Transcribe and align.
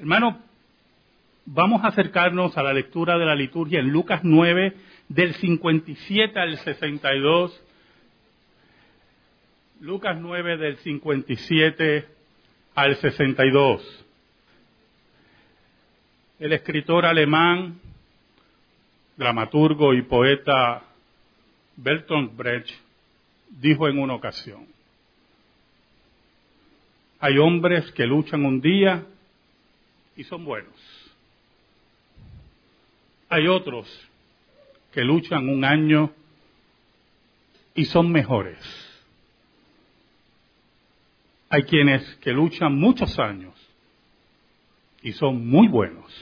Hermano, 0.00 0.40
vamos 1.44 1.84
a 1.84 1.88
acercarnos 1.88 2.56
a 2.56 2.62
la 2.62 2.72
lectura 2.72 3.18
de 3.18 3.26
la 3.26 3.34
liturgia 3.34 3.80
en 3.80 3.90
Lucas 3.90 4.22
9, 4.22 4.74
del 5.10 5.34
57 5.34 6.40
al 6.40 6.56
62. 6.56 7.62
Lucas 9.80 10.16
9, 10.18 10.56
del 10.56 10.78
57 10.78 12.08
al 12.76 12.96
62. 12.96 14.06
El 16.38 16.54
escritor 16.54 17.04
alemán, 17.04 17.78
dramaturgo 19.18 19.92
y 19.92 20.00
poeta 20.00 20.82
Bertolt 21.76 22.34
Brecht 22.34 22.70
dijo 23.50 23.86
en 23.86 23.98
una 23.98 24.14
ocasión, 24.14 24.64
hay 27.18 27.36
hombres 27.36 27.92
que 27.92 28.06
luchan 28.06 28.46
un 28.46 28.62
día 28.62 29.04
y 30.16 30.24
son 30.24 30.44
buenos. 30.44 30.74
Hay 33.28 33.46
otros 33.46 33.88
que 34.92 35.02
luchan 35.02 35.48
un 35.48 35.64
año 35.64 36.12
y 37.74 37.84
son 37.84 38.10
mejores. 38.10 38.58
Hay 41.48 41.62
quienes 41.62 42.02
que 42.16 42.32
luchan 42.32 42.74
muchos 42.74 43.18
años 43.18 43.54
y 45.02 45.12
son 45.12 45.48
muy 45.48 45.68
buenos. 45.68 46.12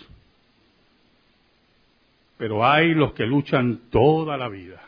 Pero 2.36 2.64
hay 2.64 2.94
los 2.94 3.12
que 3.14 3.26
luchan 3.26 3.80
toda 3.90 4.36
la 4.36 4.48
vida. 4.48 4.82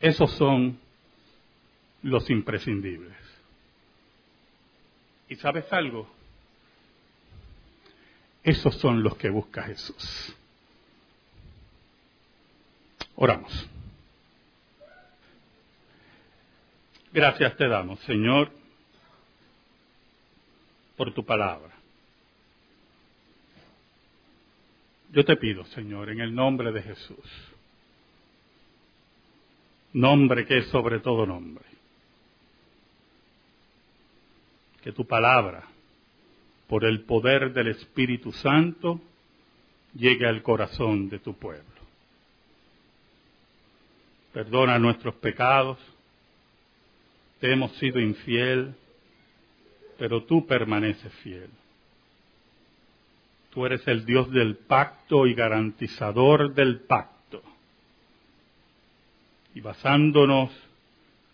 Esos 0.00 0.30
son 0.32 0.78
los 2.02 2.28
imprescindibles. 2.28 3.16
¿Y 5.28 5.36
sabes 5.36 5.72
algo? 5.72 6.08
Esos 8.42 8.74
son 8.76 9.02
los 9.02 9.16
que 9.16 9.30
busca 9.30 9.62
Jesús. 9.62 10.34
Oramos. 13.14 13.68
Gracias 17.12 17.56
te 17.56 17.68
damos, 17.68 18.00
Señor, 18.00 18.50
por 20.96 21.12
tu 21.12 21.24
palabra. 21.24 21.72
Yo 25.12 25.24
te 25.24 25.36
pido, 25.36 25.64
Señor, 25.66 26.08
en 26.08 26.20
el 26.20 26.34
nombre 26.34 26.72
de 26.72 26.82
Jesús, 26.82 27.52
nombre 29.92 30.46
que 30.46 30.58
es 30.58 30.66
sobre 30.68 31.00
todo 31.00 31.26
nombre, 31.26 31.66
que 34.82 34.90
tu 34.92 35.06
palabra, 35.06 35.68
por 36.72 36.86
el 36.86 37.02
poder 37.02 37.52
del 37.52 37.68
Espíritu 37.68 38.32
Santo, 38.32 38.98
llegue 39.92 40.26
al 40.26 40.42
corazón 40.42 41.10
de 41.10 41.18
tu 41.18 41.34
pueblo. 41.34 41.82
Perdona 44.32 44.78
nuestros 44.78 45.16
pecados, 45.16 45.78
te 47.40 47.52
hemos 47.52 47.72
sido 47.76 48.00
infiel, 48.00 48.74
pero 49.98 50.22
tú 50.22 50.46
permaneces 50.46 51.12
fiel. 51.16 51.50
Tú 53.50 53.66
eres 53.66 53.86
el 53.86 54.06
Dios 54.06 54.30
del 54.30 54.56
pacto 54.56 55.26
y 55.26 55.34
garantizador 55.34 56.54
del 56.54 56.80
pacto. 56.80 57.42
Y 59.54 59.60
basándonos 59.60 60.50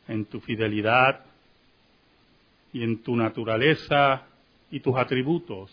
en 0.09 0.25
tu 0.25 0.41
fidelidad 0.41 1.25
y 2.73 2.83
en 2.83 3.05
tu 3.05 3.15
naturaleza 3.15 4.28
y 4.71 4.81
tus 4.81 4.97
atributos, 4.97 5.71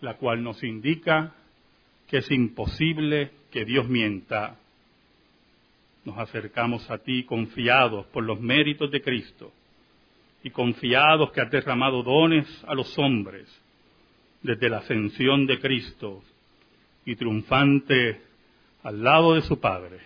la 0.00 0.14
cual 0.14 0.42
nos 0.42 0.62
indica 0.62 1.34
que 2.08 2.18
es 2.18 2.30
imposible 2.30 3.30
que 3.50 3.64
Dios 3.64 3.88
mienta. 3.88 4.56
Nos 6.04 6.18
acercamos 6.18 6.90
a 6.90 6.98
ti 6.98 7.24
confiados 7.24 8.06
por 8.06 8.24
los 8.24 8.40
méritos 8.40 8.90
de 8.90 9.02
Cristo 9.02 9.52
y 10.42 10.50
confiados 10.50 11.32
que 11.32 11.40
has 11.40 11.50
derramado 11.50 12.02
dones 12.02 12.46
a 12.66 12.74
los 12.74 12.96
hombres 12.98 13.46
desde 14.42 14.68
la 14.68 14.78
ascensión 14.78 15.46
de 15.46 15.58
Cristo 15.58 16.22
y 17.04 17.16
triunfante 17.16 18.20
al 18.82 19.02
lado 19.02 19.34
de 19.34 19.42
su 19.42 19.58
Padre, 19.58 19.98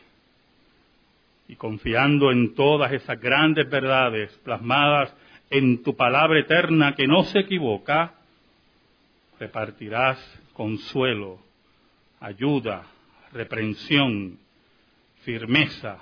y 1.48 1.56
confiando 1.56 2.32
en 2.32 2.54
todas 2.54 2.92
esas 2.92 3.20
grandes 3.20 3.68
verdades 3.68 4.32
plasmadas 4.44 5.14
en 5.52 5.82
tu 5.82 5.94
palabra 5.94 6.40
eterna 6.40 6.94
que 6.94 7.06
no 7.06 7.24
se 7.24 7.40
equivoca, 7.40 8.14
repartirás 9.38 10.18
consuelo, 10.54 11.40
ayuda, 12.20 12.86
reprensión, 13.32 14.38
firmeza 15.24 15.98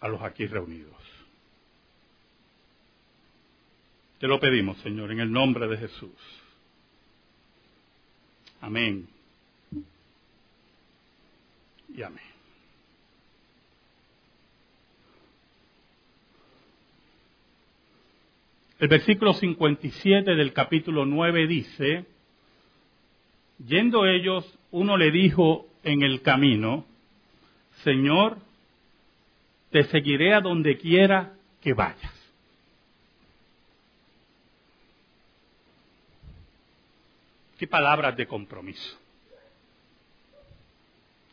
a 0.00 0.08
los 0.08 0.22
aquí 0.22 0.46
reunidos. 0.46 0.96
Te 4.18 4.26
lo 4.26 4.40
pedimos, 4.40 4.78
Señor, 4.78 5.12
en 5.12 5.20
el 5.20 5.30
nombre 5.30 5.68
de 5.68 5.76
Jesús. 5.76 6.42
Amén. 8.62 9.06
Y 11.94 12.02
amén. 12.02 12.31
El 18.82 18.88
versículo 18.88 19.32
57 19.32 20.34
del 20.34 20.52
capítulo 20.52 21.06
9 21.06 21.46
dice, 21.46 22.04
yendo 23.64 24.06
ellos, 24.06 24.58
uno 24.72 24.96
le 24.96 25.12
dijo 25.12 25.68
en 25.84 26.02
el 26.02 26.20
camino, 26.20 26.84
Señor, 27.84 28.38
te 29.70 29.84
seguiré 29.84 30.34
a 30.34 30.40
donde 30.40 30.78
quiera 30.78 31.32
que 31.60 31.74
vayas. 31.74 32.12
Qué 37.58 37.68
palabras 37.68 38.16
de 38.16 38.26
compromiso. 38.26 38.98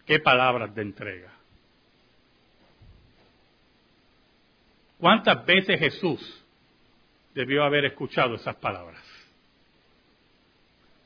Qué 0.05 0.19
palabras 0.19 0.75
de 0.75 0.83
entrega. 0.83 1.33
¿Cuántas 4.99 5.43
veces 5.47 5.79
Jesús 5.79 6.39
debió 7.39 7.63
haber 7.63 7.85
escuchado 7.85 8.35
esas 8.35 8.57
palabras? 8.57 9.01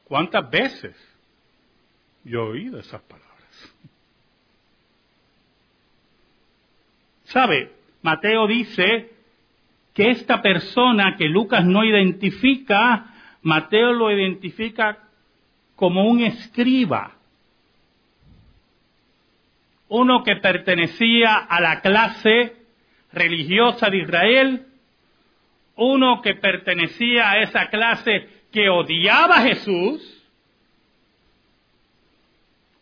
¿Cuántas 0.06 0.50
veces 0.50 0.96
yo 2.24 2.48
he 2.48 2.50
oído 2.50 2.80
esas 2.80 3.02
palabras? 3.02 3.76
¿Sabe? 7.26 7.72
Mateo 8.02 8.48
dice 8.48 9.12
que 9.94 10.10
esta 10.10 10.42
persona 10.42 11.18
que 11.20 11.26
Lucas 11.26 11.66
no 11.66 11.84
identifica, 11.84 13.14
Mateo 13.44 13.94
lo 13.94 14.12
identifica 14.12 15.04
como 15.76 16.08
un 16.08 16.22
escriba, 16.22 17.14
uno 19.88 20.24
que 20.24 20.38
pertenecía 20.38 21.36
a 21.36 21.62
la 21.62 21.82
clase 21.82 22.56
religiosa 23.12 23.92
de 23.92 23.98
Israel, 24.00 24.73
uno 25.76 26.22
que 26.22 26.36
pertenecía 26.36 27.32
a 27.32 27.42
esa 27.42 27.70
clase 27.70 28.28
que 28.52 28.70
odiaba 28.70 29.38
a 29.38 29.42
Jesús, 29.42 30.24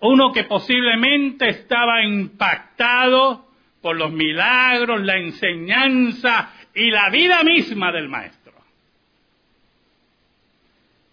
uno 0.01 0.31
que 0.31 0.43
posiblemente 0.45 1.47
estaba 1.49 2.03
impactado 2.03 3.45
por 3.81 3.95
los 3.95 4.11
milagros, 4.11 5.01
la 5.01 5.17
enseñanza 5.17 6.51
y 6.73 6.89
la 6.89 7.09
vida 7.09 7.43
misma 7.43 7.91
del 7.91 8.09
Maestro. 8.09 8.53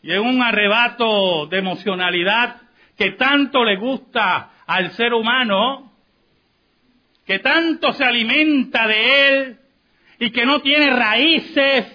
Y 0.02 0.12
en 0.12 0.20
un 0.20 0.42
arrebato 0.42 1.46
de 1.46 1.58
emocionalidad 1.58 2.62
que 2.96 3.12
tanto 3.12 3.64
le 3.64 3.76
gusta 3.76 4.50
al 4.66 4.90
ser 4.92 5.12
humano, 5.12 5.92
que 7.26 7.38
tanto 7.40 7.92
se 7.92 8.04
alimenta 8.04 8.86
de 8.86 9.28
él 9.28 9.58
y 10.18 10.30
que 10.30 10.44
no 10.44 10.60
tiene 10.60 10.90
raíces 10.90 11.86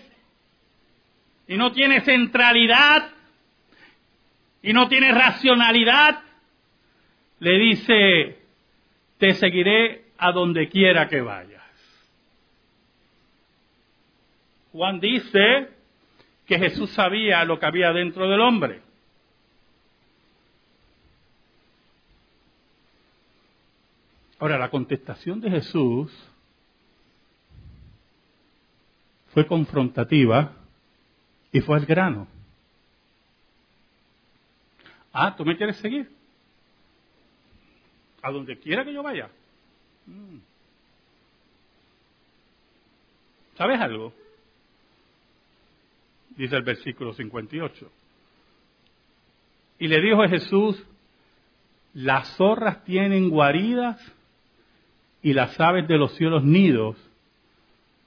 y 1.47 1.57
no 1.57 1.71
tiene 1.71 2.01
centralidad 2.01 3.09
y 4.61 4.71
no 4.73 4.87
tiene 4.87 5.11
racionalidad, 5.11 6.21
le 7.39 7.59
dice, 7.59 8.37
te 9.17 9.33
seguiré 9.33 10.05
a 10.17 10.31
donde 10.31 10.69
quiera 10.69 11.09
que 11.09 11.19
vayas. 11.19 11.61
Juan 14.71 15.01
dice, 15.01 15.73
que 16.45 16.59
Jesús 16.59 16.89
sabía 16.91 17.43
lo 17.45 17.59
que 17.59 17.65
había 17.65 17.91
dentro 17.93 18.29
del 18.29 18.41
hombre. 18.41 18.81
Ahora, 24.39 24.57
la 24.57 24.69
contestación 24.69 25.39
de 25.39 25.49
Jesús 25.49 26.11
fue 29.33 29.47
confrontativa 29.47 30.53
y 31.51 31.59
fue 31.61 31.77
al 31.77 31.85
grano. 31.85 32.27
Ah, 35.11 35.35
¿tú 35.35 35.45
me 35.45 35.57
quieres 35.57 35.77
seguir? 35.77 36.09
A 38.21 38.31
donde 38.31 38.57
quiera 38.57 38.83
que 38.83 38.93
yo 38.93 39.03
vaya. 39.03 39.29
Mm. 40.05 40.37
¿Sabes 43.57 43.79
algo? 43.79 44.13
Dice 46.35 46.55
el 46.55 46.63
versículo 46.63 47.13
58. 47.13 47.91
Y 49.79 49.87
le 49.87 50.01
dijo 50.01 50.23
a 50.23 50.29
Jesús, 50.29 50.83
las 51.93 52.35
zorras 52.37 52.83
tienen 52.83 53.29
guaridas 53.29 53.99
y 55.21 55.33
las 55.33 55.59
aves 55.59 55.87
de 55.87 55.97
los 55.97 56.15
cielos 56.15 56.43
nidos, 56.43 56.97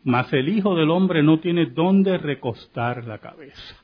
mas 0.06 0.32
el 0.32 0.48
Hijo 0.48 0.76
del 0.76 0.88
Hombre 0.90 1.20
no 1.20 1.40
tiene 1.40 1.66
dónde 1.66 2.16
recostar 2.16 3.04
la 3.08 3.18
cabeza. 3.18 3.76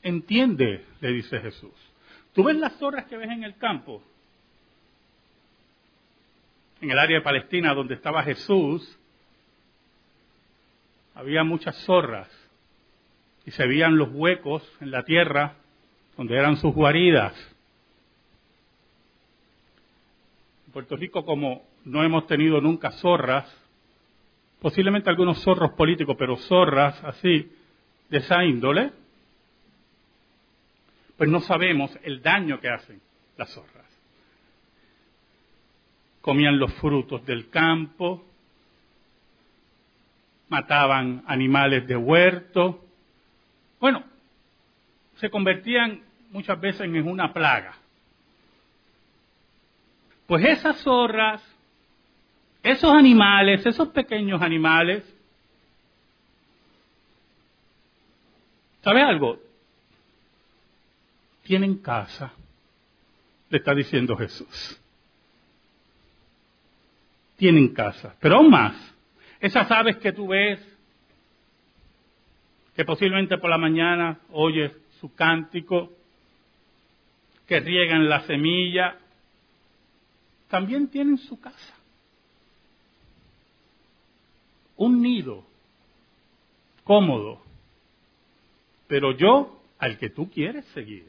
Entiende, 0.00 0.84
le 1.00 1.08
dice 1.08 1.40
Jesús. 1.40 1.74
¿Tú 2.34 2.44
ves 2.44 2.56
las 2.56 2.78
zorras 2.78 3.06
que 3.06 3.16
ves 3.16 3.28
en 3.28 3.42
el 3.42 3.56
campo? 3.56 4.00
En 6.80 6.92
el 6.92 6.98
área 7.00 7.18
de 7.18 7.24
Palestina 7.24 7.74
donde 7.74 7.94
estaba 7.94 8.22
Jesús, 8.22 8.96
había 11.16 11.42
muchas 11.42 11.76
zorras 11.84 12.30
y 13.44 13.50
se 13.50 13.66
veían 13.66 13.98
los 13.98 14.10
huecos 14.12 14.62
en 14.80 14.92
la 14.92 15.02
tierra 15.02 15.56
donde 16.16 16.36
eran 16.36 16.58
sus 16.58 16.72
guaridas. 16.72 17.34
En 20.64 20.72
Puerto 20.72 20.94
Rico, 20.94 21.24
como 21.24 21.67
no 21.84 22.02
hemos 22.02 22.26
tenido 22.26 22.60
nunca 22.60 22.90
zorras, 22.92 23.46
posiblemente 24.60 25.10
algunos 25.10 25.42
zorros 25.42 25.72
políticos, 25.72 26.16
pero 26.18 26.36
zorras 26.36 27.02
así, 27.04 27.50
de 28.08 28.18
esa 28.18 28.44
índole, 28.44 28.92
pues 31.16 31.28
no 31.28 31.40
sabemos 31.40 31.90
el 32.02 32.22
daño 32.22 32.60
que 32.60 32.68
hacen 32.68 33.00
las 33.36 33.50
zorras. 33.50 33.86
Comían 36.20 36.58
los 36.58 36.72
frutos 36.74 37.24
del 37.26 37.50
campo, 37.50 38.24
mataban 40.48 41.22
animales 41.26 41.86
de 41.86 41.96
huerto. 41.96 42.84
Bueno, 43.80 44.04
se 45.16 45.30
convertían 45.30 46.02
muchas 46.30 46.60
veces 46.60 46.82
en 46.82 47.08
una 47.08 47.32
plaga. 47.32 47.74
Pues 50.26 50.44
esas 50.44 50.76
zorras, 50.82 51.42
esos 52.70 52.92
animales, 52.92 53.64
esos 53.64 53.88
pequeños 53.88 54.42
animales, 54.42 55.02
¿sabe 58.82 59.02
algo? 59.02 59.38
Tienen 61.44 61.78
casa, 61.78 62.30
le 63.48 63.58
está 63.58 63.74
diciendo 63.74 64.14
Jesús. 64.16 64.78
Tienen 67.36 67.68
casa, 67.72 68.14
pero 68.20 68.36
aún 68.36 68.50
más, 68.50 68.74
esas 69.40 69.70
aves 69.70 69.96
que 69.96 70.12
tú 70.12 70.28
ves, 70.28 70.60
que 72.76 72.84
posiblemente 72.84 73.38
por 73.38 73.48
la 73.48 73.58
mañana 73.58 74.18
oyes 74.30 74.72
su 75.00 75.14
cántico, 75.14 75.90
que 77.46 77.60
riegan 77.60 78.10
la 78.10 78.20
semilla, 78.26 78.98
también 80.48 80.88
tienen 80.88 81.16
su 81.16 81.40
casa. 81.40 81.77
Un 84.78 85.02
nido 85.02 85.44
cómodo, 86.84 87.42
pero 88.86 89.12
yo 89.12 89.60
al 89.78 89.98
que 89.98 90.08
tú 90.08 90.30
quieres 90.30 90.64
seguir. 90.72 91.06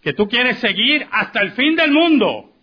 Que 0.00 0.14
tú 0.14 0.26
quieres 0.26 0.58
seguir 0.58 1.06
hasta 1.10 1.40
el 1.42 1.52
fin 1.52 1.76
del 1.76 1.92
mundo. 1.92 2.54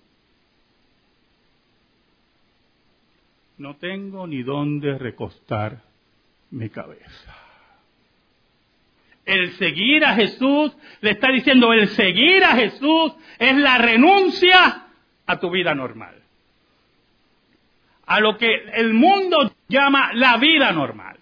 no 3.62 3.76
tengo 3.76 4.26
ni 4.26 4.42
dónde 4.42 4.98
recostar 4.98 5.84
mi 6.50 6.70
cabeza. 6.70 7.38
El 9.24 9.54
seguir 9.54 10.04
a 10.04 10.16
Jesús, 10.16 10.76
le 11.02 11.12
está 11.12 11.32
diciendo, 11.32 11.72
el 11.72 11.88
seguir 11.90 12.44
a 12.44 12.56
Jesús 12.56 13.14
es 13.38 13.56
la 13.56 13.78
renuncia 13.78 14.88
a 15.28 15.40
tu 15.40 15.52
vida 15.52 15.76
normal. 15.76 16.21
A 18.12 18.20
lo 18.20 18.38
que 18.38 18.54
el 18.74 18.94
mundo 18.94 19.54
llama 19.68 20.12
la 20.14 20.38
vida 20.38 20.72
normal. 20.72 21.18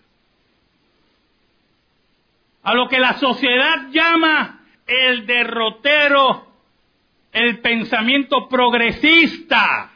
A 2.64 2.74
lo 2.74 2.88
que 2.88 3.00
la 3.00 3.14
sociedad 3.14 3.90
llama 3.92 4.62
el 4.86 5.26
derrotero, 5.26 6.48
el 7.32 7.60
pensamiento 7.60 8.48
progresista. 8.50 9.92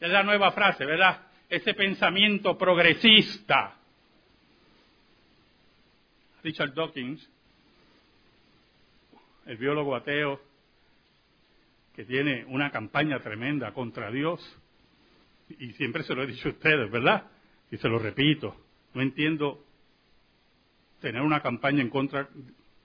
Es 0.00 0.10
la 0.10 0.22
nueva 0.22 0.52
frase, 0.52 0.84
¿verdad? 0.84 1.24
ese 1.48 1.74
pensamiento 1.74 2.56
progresista. 2.58 3.76
Richard 6.42 6.74
Dawkins, 6.74 7.30
el 9.46 9.56
biólogo 9.56 9.94
ateo, 9.94 10.40
que 11.94 12.04
tiene 12.04 12.44
una 12.46 12.70
campaña 12.70 13.20
tremenda 13.20 13.72
contra 13.72 14.10
Dios, 14.10 14.40
y 15.58 15.72
siempre 15.74 16.02
se 16.02 16.14
lo 16.14 16.22
he 16.22 16.26
dicho 16.26 16.48
a 16.48 16.52
ustedes, 16.52 16.90
¿verdad? 16.90 17.30
Y 17.70 17.76
se 17.76 17.88
lo 17.88 17.98
repito, 17.98 18.54
no 18.94 19.02
entiendo 19.02 19.64
tener 21.00 21.22
una 21.22 21.40
campaña 21.40 21.82
en 21.82 21.90
contra 21.90 22.28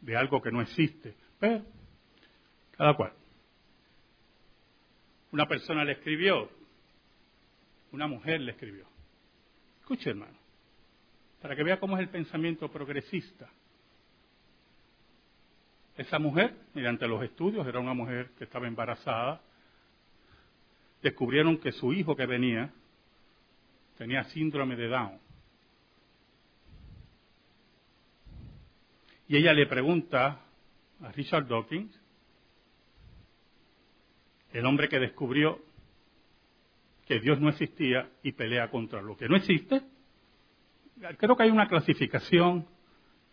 de 0.02 0.18
algo 0.18 0.42
que 0.42 0.52
no 0.52 0.62
existe, 0.62 1.16
pero 1.40 1.64
cada 2.72 2.94
cual. 2.96 3.14
Una 5.32 5.46
persona 5.48 5.84
le 5.86 5.94
escribió, 5.94 6.50
una 7.92 8.08
mujer 8.08 8.42
le 8.42 8.52
escribió. 8.52 8.86
Escuche, 9.82 10.10
hermano, 10.10 10.38
para 11.42 11.56
que 11.56 11.64
vea 11.64 11.80
cómo 11.80 11.98
es 11.98 12.04
el 12.04 12.10
pensamiento 12.10 12.70
progresista. 12.72 13.50
Esa 15.96 16.18
mujer, 16.18 16.56
mediante 16.74 17.08
los 17.08 17.24
estudios, 17.24 17.68
era 17.68 17.80
una 17.80 17.94
mujer 17.94 18.32
que 18.38 18.46
estaba 18.46 18.68
embarazada, 18.68 19.42
descubrieron 21.02 21.58
que 21.58 21.72
su 21.72 21.94
hijo 21.94 22.16
que 22.16 22.26
venía 22.26 22.72
tenía 23.98 24.24
síndrome 24.26 24.76
de 24.76 24.88
Down. 24.88 25.20
Y 29.28 29.38
ella 29.38 29.54
le 29.54 29.68
pregunta 29.68 30.42
a 31.02 31.12
Richard 31.12 31.48
Dawkins, 31.48 31.98
el 34.52 34.66
hombre 34.66 34.90
que 34.90 35.00
descubrió 35.00 35.62
que 37.06 37.20
Dios 37.20 37.40
no 37.40 37.50
existía 37.50 38.10
y 38.24 38.32
pelea 38.32 38.70
contra 38.70 39.02
lo 39.02 39.16
que 39.16 39.28
no 39.28 39.36
existe. 39.36 39.82
Creo 41.18 41.36
que 41.36 41.44
hay 41.44 41.50
una 41.50 41.68
clasificación 41.68 42.68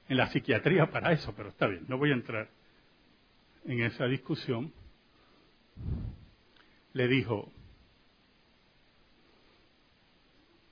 en 0.09 0.17
la 0.17 0.29
psiquiatría 0.29 0.91
para 0.91 1.12
eso, 1.12 1.35
pero 1.37 1.49
está 1.49 1.67
bien, 1.67 1.85
no 1.88 1.99
voy 1.99 2.11
a 2.11 2.14
entrar 2.14 2.49
en 3.64 3.81
esa 3.81 4.07
discusión. 4.07 4.73
Le 6.97 7.09
dijo, 7.09 7.53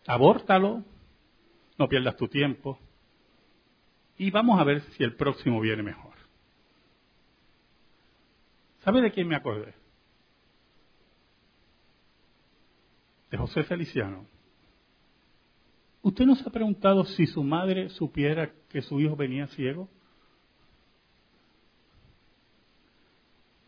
abórtalo, 0.07 0.83
no 1.77 1.87
pierdas 1.87 2.17
tu 2.17 2.29
tiempo 2.29 2.79
y 4.17 4.31
vamos 4.31 4.59
a 4.59 4.65
ver 4.65 4.81
si 4.93 5.05
el 5.05 5.17
próximo 5.17 5.61
viene 5.61 5.83
mejor. 5.83 6.15
¿Sabe 8.83 9.03
de 9.03 9.13
quién 9.13 9.29
me 9.29 9.37
acordé? 9.37 9.75
de 13.31 13.37
José 13.37 13.63
Feliciano. 13.65 14.27
¿Usted 16.01 16.25
no 16.25 16.37
se 16.37 16.49
ha 16.49 16.53
preguntado 16.53 17.05
si 17.05 17.27
su 17.27 17.43
madre 17.43 17.91
supiera 17.91 18.51
que 18.71 18.81
su 18.81 18.99
hijo 18.99 19.15
venía 19.15 19.47
ciego? 19.49 19.91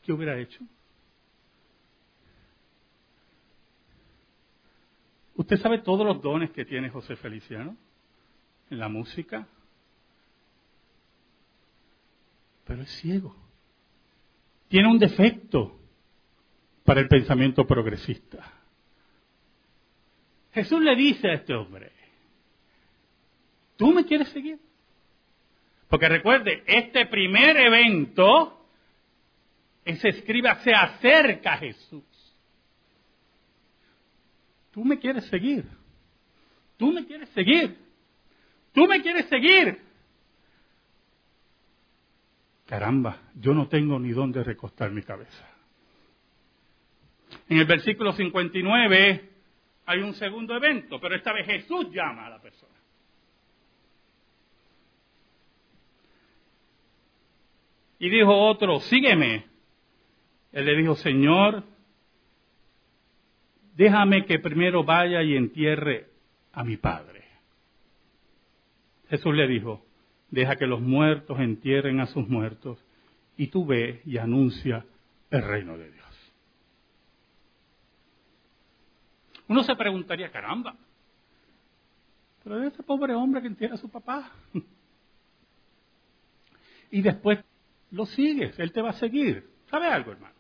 ¿Qué 0.03 0.13
hubiera 0.13 0.41
hecho? 0.41 0.65
¿Usted 5.37 5.59
sabe 5.59 5.79
todos 5.79 6.07
los 6.07 6.23
dones 6.23 6.51
que 6.51 6.65
tiene 6.65 6.89
José 6.89 7.15
Feliciano 7.17 7.77
en 8.71 8.79
la 8.79 8.89
música? 8.89 9.47
Pero 12.65 12.83
es 12.83 12.91
ciego. 13.01 13.37
Tiene 14.69 14.89
un 14.89 14.99
defecto 14.99 15.79
para 16.85 17.01
el 17.01 17.09
pensamiento 17.09 17.67
progresista. 17.67 18.53
Jesús 20.53 20.81
le 20.81 20.97
dice 20.97 21.29
a 21.29 21.35
este 21.35 21.55
hombre, 21.55 21.93
¿tú 23.77 23.93
me 23.93 24.07
quieres 24.07 24.29
seguir? 24.29 24.59
Porque 25.89 26.09
recuerde, 26.09 26.65
este 26.67 27.07
primer 27.07 27.59
evento, 27.59 28.67
ese 29.85 30.09
escriba 30.09 30.57
se 30.61 30.73
acerca 30.73 31.55
a 31.55 31.59
Jesús. 31.59 32.05
Tú 34.77 34.85
me 34.85 34.99
quieres 34.99 35.25
seguir. 35.29 35.65
Tú 36.77 36.93
me 36.93 37.07
quieres 37.07 37.31
seguir. 37.31 37.79
Tú 38.75 38.87
me 38.87 39.01
quieres 39.01 39.25
seguir. 39.31 39.81
caramba, 42.67 43.23
yo 43.37 43.55
no 43.55 43.69
tengo 43.69 43.99
ni 43.99 44.11
dónde 44.11 44.45
recostar 44.45 44.91
mi 44.91 45.01
cabeza. 45.01 45.49
En 47.49 47.57
el 47.57 47.65
versículo 47.65 48.13
59 48.13 49.31
hay 49.87 50.01
un 50.01 50.13
segundo 50.13 50.55
evento, 50.55 51.01
pero 51.01 51.17
esta 51.17 51.33
vez 51.33 51.47
Jesús 51.47 51.87
llama 51.91 52.27
a 52.27 52.31
la 52.31 52.43
persona. 52.43 52.75
Y 57.99 58.11
dijo 58.11 58.31
otro, 58.31 58.79
sígueme. 58.81 59.47
Él 60.53 60.67
le 60.67 60.77
dijo, 60.77 60.97
Señor, 60.97 61.65
déjame 63.77 64.25
que 64.25 64.39
primero 64.39 64.85
vaya 64.85 65.23
y 65.23 65.37
entierre 65.37 66.09
a 66.53 66.65
mi 66.65 66.77
padre. 66.77 67.25
Jesús 69.09 69.35
le 69.35 69.47
dijo, 69.47 69.85
deja 70.31 70.57
que 70.57 70.67
los 70.67 70.81
muertos 70.81 71.39
entierren 71.39 72.01
a 72.01 72.07
sus 72.07 72.29
muertos 72.29 72.83
y 73.37 73.49
tú 73.49 73.65
ve 73.67 74.03
y 74.05 74.19
anuncia 74.19 74.85
el 75.31 75.43
reino 75.43 75.77
de 75.77 75.91
Dios. 75.91 76.07
Uno 79.49 79.63
se 79.63 79.77
preguntaría, 79.77 80.31
caramba, 80.31 80.75
pero 82.43 82.63
ese 82.65 82.83
pobre 82.83 83.15
hombre 83.15 83.43
que 83.43 83.49
entierra 83.49 83.75
a 83.75 83.79
su 83.79 83.91
papá. 83.91 84.33
y 86.91 87.03
después 87.03 87.39
lo 87.91 88.07
sigues, 88.07 88.59
él 88.59 88.73
te 88.73 88.83
va 88.83 88.91
a 88.91 88.95
seguir. 88.95 89.49
¿Sabe 89.71 89.87
algo, 89.87 90.13
hermano? 90.13 90.36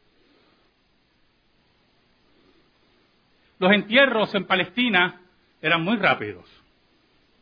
Los 3.58 3.72
entierros 3.72 4.34
en 4.34 4.44
Palestina 4.44 5.20
eran 5.62 5.82
muy 5.82 5.96
rápidos. 5.96 6.44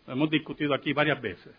Lo 0.06 0.12
hemos 0.12 0.30
discutido 0.30 0.74
aquí 0.74 0.92
varias 0.92 1.20
veces. 1.20 1.54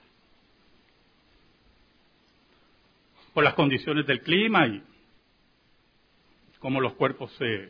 Por 3.34 3.44
las 3.44 3.54
condiciones 3.54 4.06
del 4.06 4.22
clima 4.22 4.66
y 4.68 4.82
cómo 6.60 6.80
los 6.80 6.94
cuerpos 6.94 7.34
se 7.38 7.70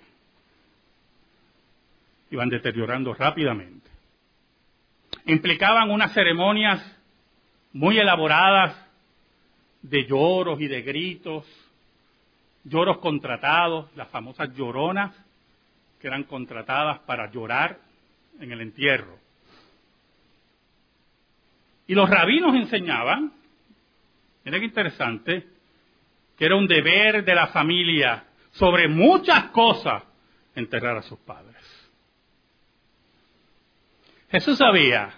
iban 2.30 2.50
deteriorando 2.50 3.13
rápidamente. 3.13 3.89
Implicaban 5.25 5.89
unas 5.89 6.13
ceremonias 6.13 6.82
muy 7.74 7.98
elaboradas 7.98 8.75
de 9.82 10.06
lloros 10.06 10.62
y 10.62 10.68
de 10.68 10.82
gritos, 10.84 11.46
lloros 12.63 13.00
contratados, 13.00 13.94
las 13.96 14.08
famosas 14.10 14.54
lloronas 14.56 15.25
que 16.00 16.08
eran 16.08 16.24
contratadas 16.24 17.00
para 17.00 17.32
llorar 17.32 17.80
en 18.40 18.52
el 18.52 18.62
entierro. 18.62 19.18
Y 21.88 21.94
los 21.94 22.10
rabinos 22.10 22.56
enseñaban, 22.56 23.32
miren 24.44 24.62
qué 24.62 24.66
interesante, 24.66 25.48
que 26.38 26.46
era 26.46 26.56
un 26.56 26.68
deber 26.68 27.24
de 27.24 27.36
la 27.36 27.48
familia 27.48 28.25
sobre 28.52 28.88
muchas 28.88 29.46
cosas 29.46 30.04
enterrar 30.56 30.98
a 30.98 31.02
sus 31.02 31.20
padres. 31.20 31.56
Jesús 34.30 34.58
sabía 34.58 35.14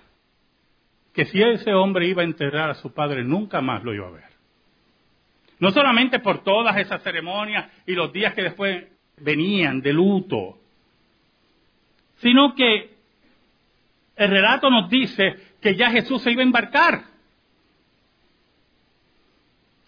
que 1.13 1.25
si 1.25 1.41
ese 1.41 1.74
hombre 1.74 2.07
iba 2.07 2.22
a 2.22 2.25
enterrar 2.25 2.69
a 2.69 2.75
su 2.75 2.93
padre, 2.93 3.24
nunca 3.24 3.62
más 3.62 3.84
lo 3.84 3.93
iba 3.93 4.07
a 4.07 4.12
ver. 4.12 4.27
No 5.60 5.72
solamente 5.72 6.19
por 6.19 6.43
todas 6.43 6.77
esas 6.77 7.01
ceremonias 7.01 7.72
y 7.88 7.93
los 7.93 8.13
días 8.13 8.34
que 8.36 8.43
después 8.43 8.86
venían 9.17 9.81
de 9.81 9.93
luto, 9.93 10.60
sino 12.17 12.55
que 12.55 12.97
el 14.15 14.29
relato 14.29 14.69
nos 14.69 14.89
dice 14.89 15.36
que 15.62 15.75
ya 15.75 15.91
Jesús 15.91 16.21
se 16.21 16.31
iba 16.31 16.41
a 16.41 16.45
embarcar. 16.45 17.03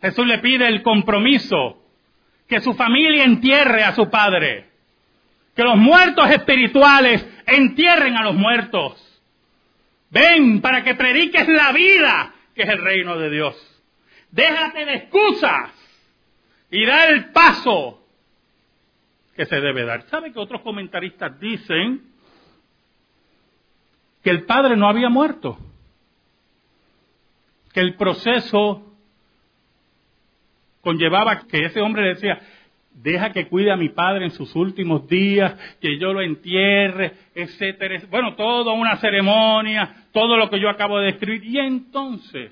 Jesús 0.02 0.26
le 0.26 0.38
pide 0.40 0.68
el 0.68 0.82
compromiso, 0.82 1.82
que 2.48 2.62
su 2.62 2.74
familia 2.74 3.26
entierre 3.26 3.84
a 3.84 3.94
su 3.94 4.10
padre, 4.10 4.70
que 5.56 5.64
los 5.64 5.78
muertos 5.78 6.30
espirituales 6.32 7.26
entierren 7.46 8.16
a 8.16 8.24
los 8.24 8.36
muertos. 8.36 9.06
Ven 10.10 10.62
para 10.62 10.84
que 10.84 10.96
prediques 10.96 11.48
la 11.48 11.72
vida, 11.72 12.34
que 12.56 12.64
es 12.64 12.70
el 12.70 12.82
reino 12.82 13.18
de 13.18 13.30
Dios. 13.30 13.82
Déjate 14.32 14.86
de 14.86 14.94
excusas 14.96 15.72
y 16.72 16.86
da 16.86 17.10
el 17.10 17.32
paso 17.32 18.04
que 19.36 19.46
se 19.46 19.60
debe 19.60 19.86
dar. 19.86 20.04
¿Sabe 20.04 20.32
que 20.32 20.40
otros 20.40 20.62
comentaristas 20.62 21.40
dicen 21.40 22.09
que 24.24 24.30
el 24.30 24.46
padre 24.46 24.76
no 24.76 24.88
había 24.88 25.10
muerto? 25.10 25.58
Que 27.74 27.82
el 27.82 27.96
proceso 27.96 28.84
conllevaba 30.82 31.48
que 31.48 31.66
ese 31.66 31.82
hombre 31.82 32.10
decía, 32.10 32.42
deja 32.94 33.32
que 33.32 33.48
cuide 33.48 33.72
a 33.72 33.78
mi 33.78 33.90
padre 33.90 34.26
en 34.26 34.32
sus 34.32 34.56
últimos 34.56 35.08
días, 35.08 35.54
que 35.80 35.98
yo 36.00 36.14
lo 36.14 36.22
entierre, 36.22 37.14
etcétera. 37.34 38.02
Bueno, 38.10 38.36
toda 38.36 38.74
una 38.74 38.98
ceremonia, 38.98 40.08
todo 40.12 40.38
lo 40.38 40.50
que 40.50 40.60
yo 40.60 40.70
acabo 40.70 41.00
de 41.00 41.08
describir. 41.08 41.46
Y 41.46 41.60
entonces 41.60 42.52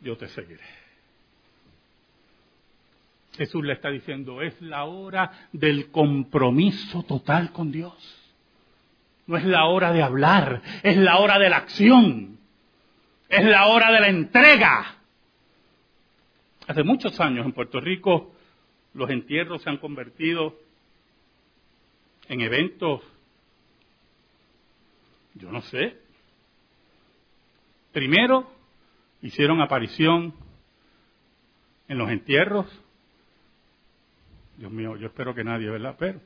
yo 0.00 0.16
te 0.16 0.28
seguiré. 0.28 0.78
Jesús 3.36 3.64
le 3.64 3.74
está 3.74 3.88
diciendo, 3.90 4.42
es 4.42 4.60
la 4.60 4.84
hora 4.84 5.48
del 5.52 5.90
compromiso 5.90 7.04
total 7.04 7.52
con 7.52 7.70
Dios. 7.70 7.94
No 9.28 9.36
es 9.36 9.44
la 9.44 9.66
hora 9.66 9.92
de 9.92 10.02
hablar, 10.02 10.62
es 10.82 10.96
la 10.96 11.18
hora 11.18 11.38
de 11.38 11.50
la 11.50 11.58
acción. 11.58 12.38
Es 13.28 13.44
la 13.44 13.66
hora 13.66 13.92
de 13.92 14.00
la 14.00 14.08
entrega. 14.08 14.96
Hace 16.66 16.82
muchos 16.82 17.20
años 17.20 17.44
en 17.44 17.52
Puerto 17.52 17.78
Rico 17.78 18.32
los 18.94 19.10
entierros 19.10 19.62
se 19.62 19.68
han 19.68 19.76
convertido 19.76 20.56
en 22.28 22.40
eventos, 22.40 23.02
yo 25.34 25.52
no 25.52 25.60
sé. 25.60 25.98
Primero, 27.92 28.50
hicieron 29.20 29.60
aparición 29.60 30.32
en 31.86 31.98
los 31.98 32.10
entierros. 32.10 32.66
Dios 34.56 34.72
mío, 34.72 34.96
yo 34.96 35.08
espero 35.08 35.34
que 35.34 35.44
nadie, 35.44 35.68
¿verdad? 35.68 35.96
Pero 35.98 36.18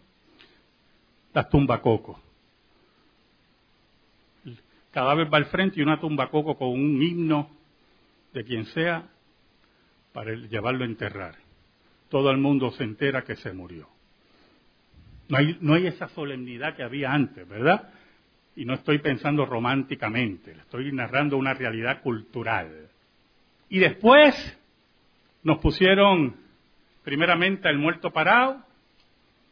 las 1.34 1.48
tumbacocos. 1.50 2.31
Cada 4.90 5.14
vez 5.14 5.28
va 5.32 5.38
al 5.38 5.46
frente 5.46 5.80
y 5.80 5.82
una 5.82 6.00
tumbacoco 6.00 6.56
con 6.56 6.68
un 6.68 7.02
himno 7.02 7.50
de 8.32 8.44
quien 8.44 8.66
sea 8.66 9.08
para 10.12 10.34
llevarlo 10.34 10.84
a 10.84 10.86
enterrar. 10.86 11.36
Todo 12.10 12.30
el 12.30 12.38
mundo 12.38 12.70
se 12.72 12.84
entera 12.84 13.22
que 13.22 13.36
se 13.36 13.52
murió. 13.52 13.88
No 15.28 15.38
hay, 15.38 15.56
no 15.60 15.74
hay 15.74 15.86
esa 15.86 16.08
solemnidad 16.08 16.76
que 16.76 16.82
había 16.82 17.12
antes, 17.12 17.48
¿verdad? 17.48 17.90
y 18.54 18.64
no 18.64 18.74
estoy 18.74 18.98
pensando 18.98 19.46
románticamente, 19.46 20.52
estoy 20.52 20.92
narrando 20.92 21.36
una 21.36 21.54
realidad 21.54 22.02
cultural. 22.02 22.88
Y 23.68 23.78
después 23.78 24.34
nos 25.42 25.58
pusieron 25.58 26.36
primeramente 27.02 27.68
al 27.68 27.78
muerto 27.78 28.10
parado, 28.10 28.62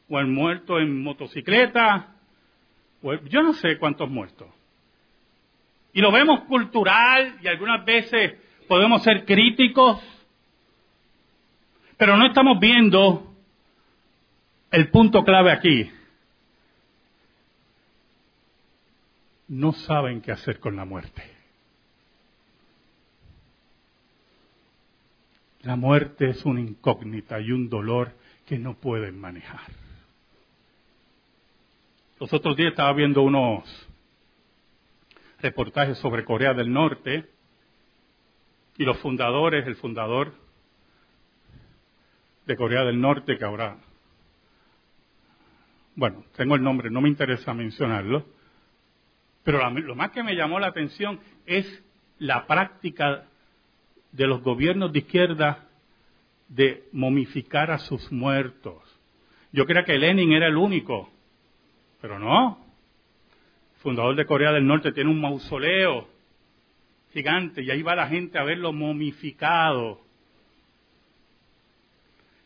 o 0.08 0.18
al 0.18 0.26
muerto 0.26 0.78
en 0.80 1.02
motocicleta, 1.02 2.14
o 3.02 3.14
yo 3.14 3.42
no 3.42 3.54
sé 3.54 3.78
cuántos 3.78 4.10
muertos. 4.10 4.48
Y 5.92 6.00
lo 6.00 6.12
vemos 6.12 6.40
cultural 6.40 7.38
y 7.42 7.48
algunas 7.48 7.84
veces 7.84 8.34
podemos 8.68 9.02
ser 9.02 9.24
críticos, 9.24 10.00
pero 11.96 12.16
no 12.16 12.26
estamos 12.26 12.58
viendo 12.60 13.34
el 14.70 14.90
punto 14.90 15.24
clave 15.24 15.50
aquí. 15.50 15.90
no 19.50 19.72
saben 19.72 20.20
qué 20.20 20.30
hacer 20.30 20.60
con 20.60 20.76
la 20.76 20.84
muerte. 20.84 21.22
La 25.62 25.74
muerte 25.74 26.30
es 26.30 26.44
una 26.44 26.60
incógnita 26.60 27.40
y 27.40 27.50
un 27.50 27.68
dolor 27.68 28.12
que 28.46 28.58
no 28.58 28.74
pueden 28.74 29.20
manejar. 29.20 29.60
Los 32.20 32.32
otros 32.32 32.56
días 32.56 32.70
estaba 32.70 32.92
viendo 32.92 33.22
unos 33.22 33.64
reportajes 35.42 35.98
sobre 35.98 36.24
Corea 36.24 36.54
del 36.54 36.72
Norte 36.72 37.28
y 38.76 38.84
los 38.84 38.98
fundadores, 38.98 39.66
el 39.66 39.76
fundador 39.76 40.32
de 42.46 42.56
Corea 42.56 42.84
del 42.84 43.00
Norte, 43.00 43.38
que 43.38 43.44
ahora, 43.44 43.76
bueno, 45.96 46.24
tengo 46.36 46.54
el 46.54 46.62
nombre, 46.62 46.90
no 46.90 47.00
me 47.00 47.08
interesa 47.08 47.54
mencionarlo, 47.54 48.26
pero 49.42 49.70
lo 49.70 49.94
más 49.94 50.10
que 50.10 50.22
me 50.22 50.34
llamó 50.34 50.60
la 50.60 50.68
atención 50.68 51.20
es 51.46 51.82
la 52.18 52.46
práctica 52.46 53.24
de 54.12 54.26
los 54.26 54.42
gobiernos 54.42 54.92
de 54.92 54.98
izquierda 55.00 55.68
de 56.48 56.88
momificar 56.92 57.70
a 57.70 57.78
sus 57.78 58.10
muertos. 58.12 58.82
Yo 59.52 59.64
creía 59.66 59.84
que 59.84 59.98
Lenin 59.98 60.32
era 60.32 60.46
el 60.46 60.56
único, 60.56 61.10
pero 62.00 62.18
no. 62.18 62.69
Fundador 63.80 64.14
de 64.14 64.26
Corea 64.26 64.52
del 64.52 64.66
Norte 64.66 64.92
tiene 64.92 65.10
un 65.10 65.20
mausoleo 65.20 66.06
gigante 67.12 67.62
y 67.62 67.70
ahí 67.70 67.82
va 67.82 67.96
la 67.96 68.08
gente 68.08 68.38
a 68.38 68.44
verlo 68.44 68.72
momificado. 68.72 70.00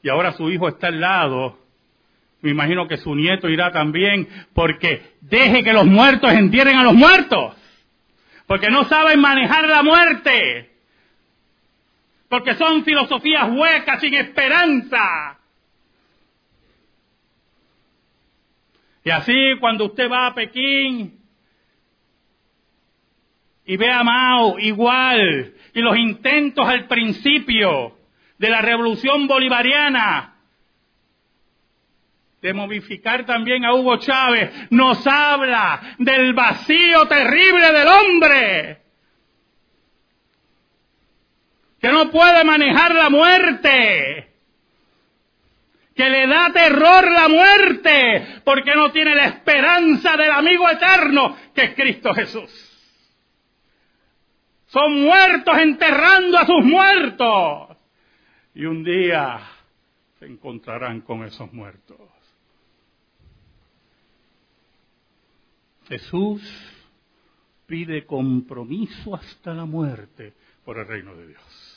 y 0.03 0.09
ahora 0.09 0.33
su 0.33 0.51
hijo 0.51 0.69
está 0.69 0.89
al 0.89 1.01
lado, 1.01 1.59
me 2.43 2.51
imagino 2.51 2.87
que 2.87 2.99
su 2.99 3.15
nieto 3.15 3.49
irá 3.49 3.73
también, 3.73 4.29
porque 4.53 5.15
deje 5.23 5.65
que 5.65 5.73
los 5.73 5.87
muertos 5.87 6.31
entierren 6.31 6.77
a 6.77 6.85
los 6.85 6.93
muertos, 6.93 7.57
porque 8.47 8.69
no 8.69 8.85
saben 8.85 9.19
manejar 9.19 9.67
la 9.67 9.83
muerte, 9.83 10.71
porque 12.29 12.55
son 12.55 12.85
filosofías 12.85 13.49
huecas 13.51 14.01
sin 14.01 14.15
esperanza. 14.15 15.39
Y 19.05 19.11
así 19.11 19.33
cuando 19.59 19.87
usted 19.87 20.11
va 20.11 20.27
a 20.27 20.35
Pekín 20.35 21.24
y 23.67 23.77
ve 23.77 23.91
a 23.91 24.03
Mao 24.03 24.59
igual, 24.59 25.55
y 25.73 25.81
los 25.81 25.97
intentos 25.97 26.67
al 26.69 26.87
principio 26.87 27.97
de 28.39 28.51
la 28.51 28.61
revolución 28.61 29.27
bolivariana 29.27 30.35
de 32.41 32.53
momificar 32.53 33.25
también 33.25 33.65
a 33.65 33.73
Hugo 33.73 33.97
Chávez, 33.97 34.51
nos 34.71 35.07
habla 35.07 35.95
del 35.99 36.35
vacío 36.35 37.07
terrible 37.09 37.73
del 37.73 37.89
hombre, 37.89 38.79
que 41.81 41.89
no 41.89 42.11
puede 42.11 42.45
manejar 42.45 42.95
la 42.95 43.09
muerte 43.09 44.35
que 45.95 46.11
le 46.11 46.27
da 46.27 46.53
terror 46.53 47.11
la 47.11 47.29
muerte, 47.29 48.41
porque 48.45 48.75
no 48.75 48.91
tiene 48.91 49.15
la 49.15 49.27
esperanza 49.27 50.17
del 50.17 50.31
amigo 50.31 50.69
eterno, 50.69 51.37
que 51.55 51.63
es 51.65 51.75
Cristo 51.75 52.13
Jesús. 52.13 52.64
Son 54.75 55.03
muertos 55.03 55.57
enterrando 55.57 56.37
a 56.37 56.45
sus 56.45 56.63
muertos. 56.63 57.79
Y 58.55 58.67
un 58.67 58.85
día 58.85 59.41
se 60.19 60.27
encontrarán 60.27 61.01
con 61.01 61.25
esos 61.25 61.51
muertos. 61.53 61.99
Jesús 65.89 66.43
pide 67.67 68.05
compromiso 68.05 69.15
hasta 69.15 69.55
la 69.55 69.65
muerte 69.65 70.35
por 70.65 70.79
el 70.79 70.87
reino 70.87 71.17
de 71.17 71.29
Dios 71.29 71.75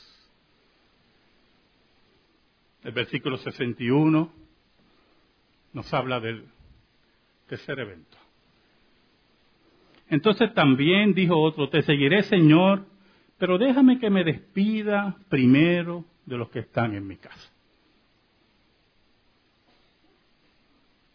el 2.88 2.92
versículo 2.92 3.36
61 3.38 4.32
nos 5.72 5.94
habla 5.94 6.20
del 6.20 6.46
tercer 7.46 7.78
evento. 7.78 8.17
Entonces 10.10 10.52
también 10.54 11.12
dijo 11.12 11.38
otro, 11.38 11.68
te 11.68 11.82
seguiré 11.82 12.22
Señor, 12.22 12.86
pero 13.36 13.58
déjame 13.58 13.98
que 13.98 14.10
me 14.10 14.24
despida 14.24 15.16
primero 15.28 16.04
de 16.24 16.36
los 16.36 16.48
que 16.50 16.60
están 16.60 16.94
en 16.94 17.06
mi 17.06 17.16
casa. 17.16 17.52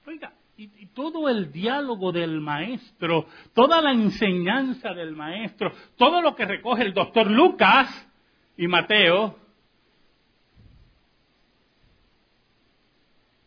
Oiga, 0.06 0.34
y, 0.58 0.86
todo 0.88 1.28
el 1.28 1.52
diálogo 1.52 2.12
del 2.12 2.40
maestro, 2.40 3.26
toda 3.54 3.82
la 3.82 3.92
enseñanza 3.92 4.94
del 4.94 5.16
maestro, 5.16 5.72
todo 5.98 6.22
lo 6.22 6.36
que 6.36 6.46
recoge 6.46 6.84
el 6.84 6.94
doctor 6.94 7.30
Lucas 7.30 7.90
y 8.58 8.68
Mateo, 8.68 9.36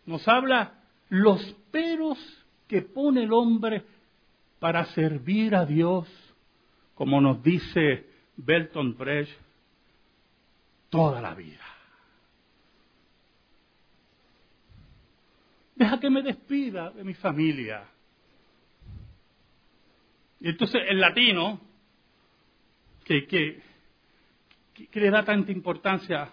nos 0.06 0.26
habla 0.26 0.74
los 1.08 1.40
peros 1.70 2.18
que 2.66 2.82
pone 2.82 3.22
el 3.22 3.32
hombre 3.32 3.84
para 4.66 4.84
servir 4.86 5.54
a 5.54 5.64
Dios, 5.64 6.08
como 6.96 7.20
nos 7.20 7.40
dice 7.40 8.04
Belton 8.36 8.98
Brecht, 8.98 9.30
toda 10.90 11.20
la 11.20 11.36
vida. 11.36 11.64
Deja 15.76 16.00
que 16.00 16.10
me 16.10 16.20
despida 16.20 16.90
de 16.90 17.04
mi 17.04 17.14
familia. 17.14 17.84
Y 20.40 20.48
entonces 20.48 20.82
el 20.88 21.00
latino, 21.00 21.60
que, 23.04 23.62
le 24.94 25.10
da 25.10 25.24
tanta 25.24 25.52
importancia 25.52 26.28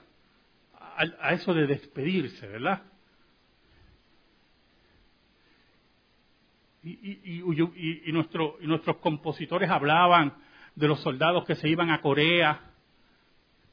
a, 0.74 1.04
a 1.20 1.34
eso 1.34 1.54
de 1.54 1.68
despedirse, 1.68 2.48
¿verdad? 2.48 2.82
Y, 6.84 8.12
nuestro, 8.12 8.58
y 8.62 8.68
nuestros 8.68 8.98
compositores 8.98 9.70
hablaban 9.70 10.34
de 10.76 10.88
los 10.88 11.00
soldados 11.02 11.46
que 11.46 11.56
se 11.56 11.70
iban 11.70 11.90
a 11.90 12.02
Corea 12.02 12.60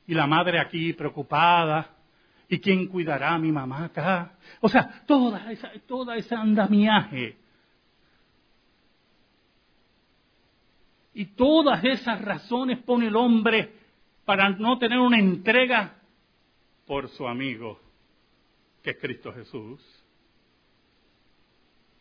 y 0.07 0.15
la 0.15 0.27
madre 0.27 0.61
aquí 0.61 0.93
preocupada 0.93 1.97
y 2.49 2.59
quién 2.59 2.87
cuidará 2.87 3.35
a 3.35 3.39
mi 3.39 3.51
mamá 3.51 3.87
acá. 3.87 4.37
O 4.61 4.69
sea, 4.69 5.03
toda 5.07 5.51
esa, 5.53 5.71
toda 5.87 6.17
ese 6.17 6.35
andamiaje 6.35 7.37
y 11.15 11.27
todas 11.27 11.83
esas 11.85 12.21
razones 12.21 12.79
pone 12.79 13.09
el 13.09 13.17
hombre 13.17 13.75
para 14.25 14.51
no 14.51 14.79
tener 14.79 14.99
una 14.99 15.19
entrega 15.19 15.97
por 16.87 17.09
su 17.09 17.27
amigo, 17.27 17.81
que 18.83 18.91
es 18.91 18.99
Cristo 18.99 19.33
Jesús 19.33 20.00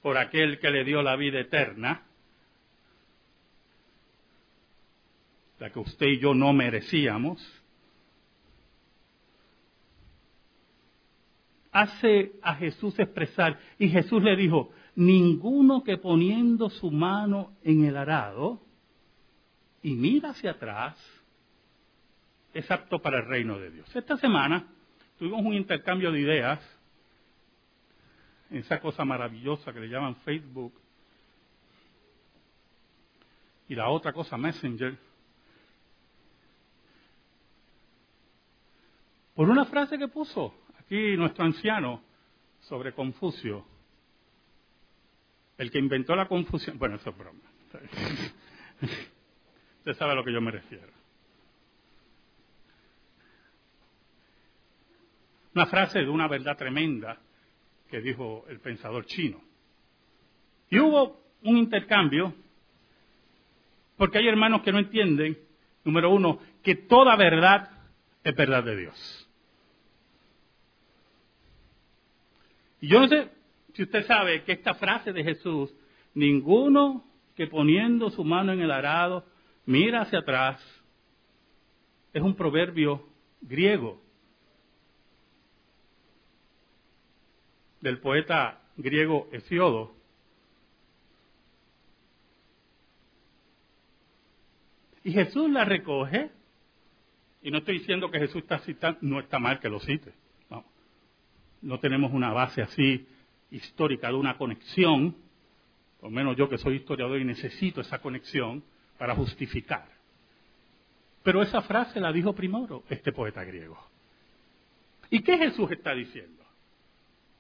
por 0.02 0.18
aquel 0.18 0.60
que 0.60 0.72
le 0.72 0.84
dio 0.84 1.02
la 1.02 1.16
vida 1.16 1.40
eterna, 1.40 2.04
la 5.60 5.70
que 5.72 5.80
usted 5.80 6.08
y 6.08 6.20
yo 6.20 6.34
no 6.34 6.54
merecíamos, 6.54 7.40
hace 11.72 12.34
a 12.42 12.56
Jesús 12.56 12.98
expresar, 12.98 13.60
y 13.78 13.90
Jesús 13.90 14.24
le 14.24 14.36
dijo, 14.36 14.72
ninguno 14.96 15.84
que 15.84 15.98
poniendo 15.98 16.70
su 16.70 16.92
mano 16.92 17.58
en 17.64 17.86
el 17.86 17.98
arado 17.98 18.62
y 19.82 19.96
mira 19.96 20.32
hacia 20.32 20.52
atrás, 20.52 20.98
es 22.54 22.70
apto 22.72 23.00
para 23.00 23.20
el 23.20 23.26
reino 23.28 23.60
de 23.60 23.72
Dios. 23.72 23.96
Esta 23.96 24.18
semana 24.18 24.66
tuvimos 25.18 25.46
un 25.46 25.54
intercambio 25.54 26.12
de 26.12 26.22
ideas 26.22 26.79
esa 28.50 28.80
cosa 28.80 29.06
maravillosa 29.06 29.72
que 29.72 29.80
le 29.80 29.90
llaman 29.90 30.16
Facebook, 30.18 30.74
y 33.68 33.76
la 33.76 33.90
otra 33.90 34.12
cosa 34.12 34.38
Messenger, 34.38 34.98
por 39.36 39.50
una 39.50 39.66
frase 39.66 39.98
que 39.98 40.08
puso 40.08 40.54
aquí 40.80 41.16
nuestro 41.16 41.46
anciano 41.46 42.02
sobre 42.62 42.94
Confucio, 42.94 43.66
el 45.58 45.70
que 45.70 45.78
inventó 45.78 46.16
la 46.16 46.28
confusión, 46.28 46.80
bueno, 46.80 46.96
eso 46.96 47.10
es 47.10 47.18
broma. 47.18 47.40
Usted 49.80 49.94
sabe 49.94 50.14
a 50.14 50.16
lo 50.16 50.24
que 50.24 50.34
yo 50.34 50.42
me 50.42 50.52
refiero. 50.52 50.92
Una 55.54 55.66
frase 55.66 56.00
de 56.00 56.10
una 56.10 56.28
verdad 56.28 56.58
tremenda 56.58 57.20
que 57.90 58.02
dijo 58.02 58.46
el 58.50 58.60
pensador 58.60 59.06
chino. 59.06 59.42
Y 60.70 60.80
hubo 60.80 61.20
un 61.44 61.58
intercambio, 61.58 62.34
porque 63.98 64.20
hay 64.20 64.28
hermanos 64.28 64.62
que 64.62 64.72
no 64.72 64.80
entienden, 64.80 65.38
número 65.84 66.12
uno, 66.12 66.40
que 66.64 66.76
toda 66.76 67.16
verdad 67.16 67.70
es 68.24 68.36
verdad 68.36 68.64
de 68.64 68.76
Dios. 68.76 69.30
Y 72.82 72.88
yo 72.88 73.00
no 73.00 73.08
sé 73.08 73.30
si 73.74 73.84
usted 73.84 74.06
sabe 74.06 74.44
que 74.44 74.54
esta 74.54 74.76
frase 74.76 75.12
de 75.12 75.24
Jesús, 75.24 75.74
ninguno 76.14 77.04
que 77.36 77.48
poniendo 77.48 78.10
su 78.10 78.24
mano 78.24 78.52
en 78.54 78.62
el 78.62 78.72
arado 78.72 79.26
mira 79.66 80.02
hacia 80.02 80.20
atrás, 80.20 80.62
es 82.14 82.22
un 82.22 82.36
proverbio 82.36 83.06
griego 83.42 84.02
del 87.82 88.00
poeta 88.00 88.62
griego 88.78 89.30
Hesiodo. 89.32 89.96
Y 95.04 95.12
Jesús 95.12 95.50
la 95.50 95.66
recoge, 95.66 96.30
y 97.42 97.52
no 97.52 97.60
estoy 97.60 97.80
diciendo 97.80 98.12
que 98.12 98.20
Jesús 98.20 98.44
está 98.44 98.60
citando, 98.60 99.00
no 99.02 99.20
está 99.20 99.40
mal 99.40 99.60
que 99.60 99.70
lo 99.70 99.80
cite, 99.80 100.14
no, 100.50 100.66
no 101.62 101.80
tenemos 101.80 102.12
una 102.12 102.32
base 102.32 102.62
así 102.62 103.08
histórica 103.52 104.10
de 104.10 104.16
una 104.16 104.38
conexión, 104.38 105.16
por 106.00 106.12
menos 106.12 106.36
yo 106.36 106.50
que 106.50 106.58
soy 106.58 106.76
historiador 106.76 107.20
y 107.20 107.26
necesito 107.26 107.82
esa 107.82 108.00
conexión 108.00 108.64
para 108.98 109.16
justificar. 109.16 109.88
Pero 111.24 111.42
esa 111.42 111.62
frase 111.62 112.00
la 112.00 112.12
dijo 112.12 112.34
primero 112.34 112.84
este 112.90 113.12
poeta 113.12 113.44
griego. 113.44 113.78
¿Y 115.10 115.22
qué 115.22 115.38
Jesús 115.38 115.72
está 115.72 115.94
diciendo? 115.94 116.39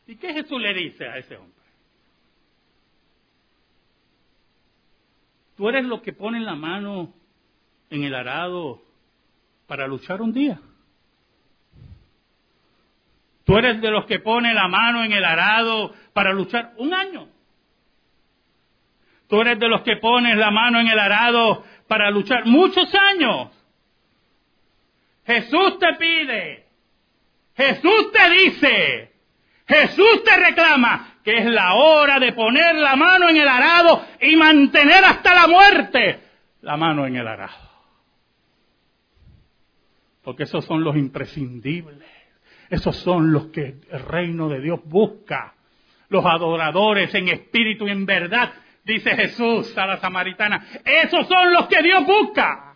¿Y 0.09 0.15
qué 0.15 0.33
Jesús 0.33 0.59
le 0.59 0.73
dice 0.73 1.07
a 1.07 1.17
ese 1.19 1.37
hombre? 1.37 1.53
Tú 5.55 5.69
eres 5.69 5.85
lo 5.85 6.01
que 6.01 6.13
pone 6.13 6.39
la 6.39 6.55
mano 6.55 7.13
en 7.91 8.03
el 8.03 8.15
arado 8.15 8.81
para 9.67 9.85
luchar 9.85 10.19
un 10.23 10.33
día. 10.33 10.59
Tú 13.45 13.55
eres 13.55 13.79
de 13.81 13.91
los 13.91 14.07
que 14.07 14.17
pone 14.17 14.51
la 14.55 14.67
mano 14.67 15.03
en 15.03 15.11
el 15.11 15.23
arado 15.23 15.93
para 16.11 16.33
luchar 16.33 16.73
un 16.77 16.91
año. 16.91 17.29
Tú 19.27 19.39
eres 19.41 19.59
de 19.59 19.67
los 19.67 19.83
que 19.83 19.97
pones 19.97 20.35
la 20.37 20.49
mano 20.49 20.79
en 20.79 20.87
el 20.87 20.97
arado 20.97 21.63
para 21.87 22.09
luchar 22.09 22.47
muchos 22.47 22.91
años. 22.95 23.51
Jesús 25.27 25.77
te 25.77 25.93
pide, 25.99 26.65
Jesús 27.55 28.11
te 28.11 28.29
dice, 28.31 29.18
Jesús 29.69 30.23
te 30.25 30.35
reclama 30.35 31.19
que 31.23 31.37
es 31.37 31.45
la 31.45 31.75
hora 31.75 32.19
de 32.19 32.33
poner 32.33 32.75
la 32.75 32.95
mano 32.95 33.29
en 33.29 33.37
el 33.37 33.47
arado 33.47 34.03
y 34.19 34.35
mantener 34.35 35.05
hasta 35.05 35.33
la 35.35 35.47
muerte 35.47 36.19
la 36.61 36.75
mano 36.75 37.05
en 37.05 37.15
el 37.15 37.27
arado. 37.27 37.69
Porque 40.23 40.43
esos 40.43 40.65
son 40.65 40.83
los 40.83 40.95
imprescindibles. 40.95 42.09
Esos 42.69 42.95
son 42.97 43.31
los 43.31 43.47
que 43.47 43.79
el 43.89 43.99
reino 44.05 44.49
de 44.49 44.59
Dios 44.59 44.79
busca. 44.85 45.53
Los 46.09 46.25
adoradores 46.25 47.13
en 47.13 47.29
espíritu 47.29 47.87
y 47.87 47.91
en 47.91 48.05
verdad, 48.05 48.51
dice 48.83 49.15
Jesús 49.15 49.77
a 49.77 49.85
la 49.85 49.97
samaritana. 49.97 50.65
Esos 50.83 51.27
son 51.27 51.53
los 51.53 51.67
que 51.67 51.81
Dios 51.83 52.05
busca. 52.05 52.75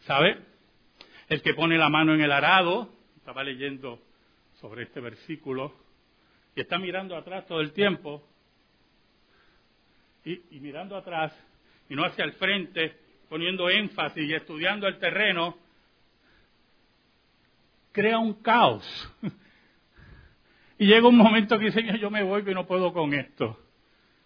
¿Sabe? 0.00 0.38
El 1.28 1.42
que 1.42 1.54
pone 1.54 1.76
la 1.78 1.88
mano 1.88 2.14
en 2.14 2.20
el 2.20 2.32
arado, 2.32 2.88
estaba 3.22 3.44
leyendo 3.44 4.02
sobre 4.60 4.82
este 4.82 4.98
versículo, 4.98 5.72
y 6.56 6.60
está 6.60 6.76
mirando 6.76 7.16
atrás 7.16 7.46
todo 7.46 7.60
el 7.60 7.72
tiempo, 7.72 8.20
y, 10.24 10.58
mirando 10.58 10.96
atrás, 10.96 11.32
y 11.88 11.94
no 11.94 12.04
hacia 12.04 12.24
el 12.24 12.32
frente, 12.32 12.98
poniendo 13.28 13.70
énfasis 13.70 14.24
y 14.24 14.34
estudiando 14.34 14.88
el 14.88 14.98
terreno, 14.98 15.56
crea 17.92 18.18
un 18.18 18.42
caos. 18.42 18.84
Y 20.78 20.86
llega 20.86 21.06
un 21.06 21.16
momento 21.16 21.56
que 21.60 21.66
dice, 21.66 21.96
yo 22.00 22.10
me 22.10 22.24
voy 22.24 22.42
y 22.44 22.54
no 22.54 22.66
puedo 22.66 22.92
con 22.92 23.14
esto. 23.14 23.56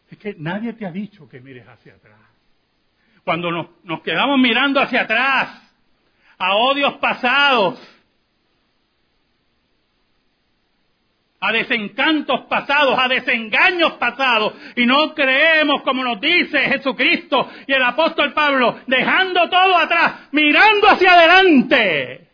Es 0.08 0.16
que 0.16 0.36
nadie 0.38 0.72
te 0.72 0.86
ha 0.86 0.90
dicho 0.90 1.28
que 1.28 1.38
mires 1.38 1.68
hacia 1.68 1.96
atrás. 1.96 2.18
Cuando 3.24 3.50
nos 3.82 4.00
quedamos 4.00 4.38
mirando 4.38 4.80
hacia 4.80 5.02
atrás, 5.02 5.60
a 6.38 6.54
odios 6.54 6.94
pasados, 6.94 7.78
a 11.46 11.52
desencantos 11.52 12.42
pasados, 12.46 12.98
a 12.98 13.08
desengaños 13.08 13.92
pasados, 13.92 14.54
y 14.74 14.86
no 14.86 15.14
creemos 15.14 15.82
como 15.82 16.02
nos 16.02 16.20
dice 16.20 16.58
Jesucristo 16.60 17.48
y 17.66 17.72
el 17.72 17.82
apóstol 17.82 18.32
Pablo, 18.32 18.80
dejando 18.86 19.48
todo 19.48 19.76
atrás, 19.76 20.28
mirando 20.32 20.88
hacia 20.88 21.12
adelante. 21.12 22.28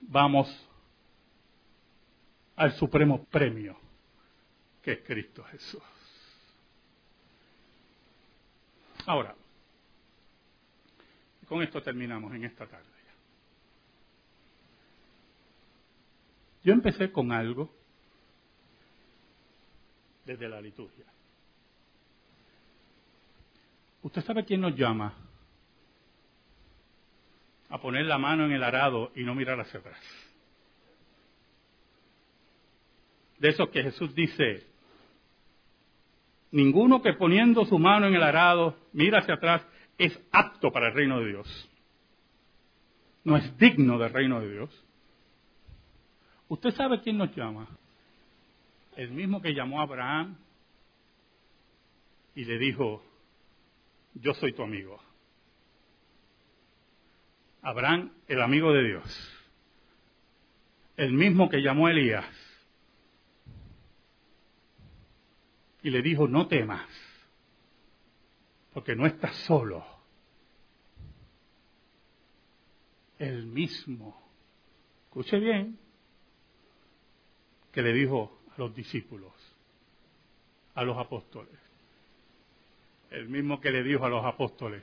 Vamos 0.00 0.68
al 2.56 2.72
supremo 2.72 3.24
premio 3.24 3.78
que 4.82 4.92
es 4.92 4.98
Cristo 5.06 5.44
Jesús. 5.44 5.82
Ahora, 9.06 9.34
con 11.48 11.62
esto 11.62 11.82
terminamos 11.82 12.34
en 12.34 12.44
esta 12.44 12.66
tarde. 12.66 12.97
Yo 16.64 16.72
empecé 16.72 17.10
con 17.12 17.32
algo 17.32 17.70
desde 20.24 20.48
la 20.48 20.60
liturgia. 20.60 21.04
¿Usted 24.02 24.22
sabe 24.24 24.44
quién 24.44 24.60
nos 24.60 24.76
llama 24.76 25.14
a 27.70 27.80
poner 27.80 28.06
la 28.06 28.18
mano 28.18 28.46
en 28.46 28.52
el 28.52 28.62
arado 28.62 29.10
y 29.14 29.22
no 29.22 29.34
mirar 29.34 29.60
hacia 29.60 29.80
atrás? 29.80 29.98
De 33.38 33.50
esos 33.50 33.68
que 33.70 33.82
Jesús 33.82 34.14
dice, 34.14 34.66
ninguno 36.50 37.02
que 37.02 37.12
poniendo 37.14 37.64
su 37.64 37.78
mano 37.78 38.06
en 38.06 38.14
el 38.14 38.22
arado 38.22 38.76
mira 38.92 39.20
hacia 39.20 39.34
atrás 39.34 39.62
es 39.96 40.18
apto 40.32 40.70
para 40.70 40.88
el 40.88 40.94
reino 40.94 41.20
de 41.20 41.28
Dios. 41.28 41.70
No 43.24 43.36
es 43.36 43.58
digno 43.58 43.98
del 43.98 44.12
reino 44.12 44.40
de 44.40 44.50
Dios. 44.50 44.84
¿Usted 46.48 46.70
sabe 46.70 47.00
quién 47.02 47.18
nos 47.18 47.34
llama? 47.36 47.68
El 48.96 49.10
mismo 49.10 49.40
que 49.40 49.54
llamó 49.54 49.80
a 49.80 49.84
Abraham 49.84 50.36
y 52.34 52.44
le 52.44 52.58
dijo, 52.58 53.02
yo 54.14 54.32
soy 54.34 54.52
tu 54.52 54.62
amigo. 54.62 54.98
Abraham, 57.62 58.12
el 58.26 58.40
amigo 58.40 58.72
de 58.72 58.84
Dios. 58.84 59.34
El 60.96 61.12
mismo 61.12 61.48
que 61.48 61.60
llamó 61.60 61.86
a 61.86 61.90
Elías 61.90 62.26
y 65.82 65.90
le 65.90 66.02
dijo, 66.02 66.26
no 66.26 66.48
temas, 66.48 66.88
porque 68.72 68.96
no 68.96 69.06
estás 69.06 69.34
solo. 69.46 69.84
El 73.18 73.46
mismo, 73.46 74.20
escuche 75.04 75.38
bien, 75.38 75.78
que 77.78 77.82
le 77.82 77.92
dijo 77.92 78.40
a 78.50 78.58
los 78.58 78.74
discípulos, 78.74 79.32
a 80.74 80.82
los 80.82 80.98
apóstoles. 80.98 81.54
El 83.08 83.28
mismo 83.28 83.60
que 83.60 83.70
le 83.70 83.84
dijo 83.84 84.04
a 84.04 84.08
los 84.08 84.24
apóstoles, 84.24 84.82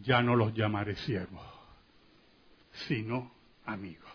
ya 0.00 0.22
no 0.22 0.36
los 0.36 0.54
llamaré 0.54 0.94
siervos, 0.94 1.44
sino 2.86 3.32
amigos. 3.64 4.08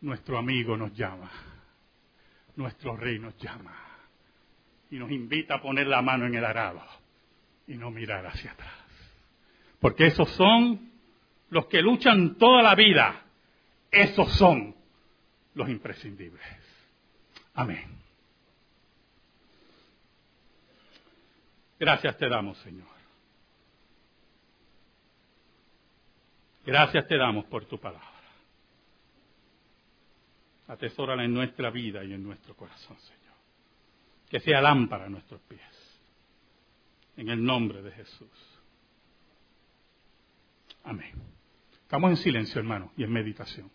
Nuestro 0.00 0.36
amigo 0.36 0.76
nos 0.76 0.92
llama, 0.96 1.30
nuestro 2.56 2.96
rey 2.96 3.20
nos 3.20 3.36
llama 3.38 3.78
y 4.90 4.96
nos 4.96 5.12
invita 5.12 5.54
a 5.54 5.62
poner 5.62 5.86
la 5.86 6.02
mano 6.02 6.26
en 6.26 6.34
el 6.34 6.44
arado 6.44 6.82
y 7.68 7.74
no 7.74 7.92
mirar 7.92 8.26
hacia 8.26 8.50
atrás. 8.50 8.74
Porque 9.78 10.08
esos 10.08 10.28
son 10.30 10.90
los 11.50 11.66
que 11.66 11.80
luchan 11.80 12.34
toda 12.34 12.64
la 12.64 12.74
vida, 12.74 13.22
esos 13.92 14.32
son 14.32 14.79
los 15.54 15.68
imprescindibles. 15.68 16.44
Amén. 17.54 17.98
Gracias 21.78 22.16
te 22.18 22.28
damos, 22.28 22.58
Señor. 22.58 22.86
Gracias 26.64 27.08
te 27.08 27.16
damos 27.16 27.46
por 27.46 27.64
tu 27.64 27.78
palabra. 27.78 28.08
Atesórala 30.68 31.24
en 31.24 31.32
nuestra 31.32 31.70
vida 31.70 32.04
y 32.04 32.12
en 32.12 32.22
nuestro 32.22 32.54
corazón, 32.54 32.96
Señor. 33.00 33.34
Que 34.28 34.40
sea 34.40 34.60
lámpara 34.60 35.06
a 35.06 35.08
nuestros 35.08 35.40
pies. 35.42 35.60
En 37.16 37.28
el 37.28 37.42
nombre 37.42 37.82
de 37.82 37.90
Jesús. 37.90 38.60
Amén. 40.84 41.12
Estamos 41.82 42.10
en 42.10 42.16
silencio, 42.18 42.60
hermano, 42.60 42.92
y 42.96 43.02
en 43.02 43.12
meditación. 43.12 43.70